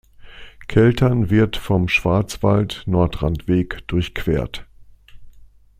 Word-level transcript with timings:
Keltern 0.67 1.29
wird 1.29 1.57
vom 1.57 1.87
Schwarzwald-Nordrandweg 1.87 3.87
durchquert. 3.87 4.65